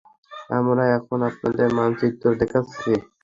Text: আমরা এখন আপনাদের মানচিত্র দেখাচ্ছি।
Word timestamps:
আমরা 0.49 0.83
এখন 0.97 1.19
আপনাদের 1.29 1.67
মানচিত্র 1.77 2.25
দেখাচ্ছি। 2.41 2.91